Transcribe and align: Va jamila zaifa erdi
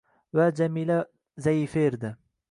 Va 0.37 0.45
jamila 0.59 0.95
zaifa 1.47 1.85
erdi 1.91 2.11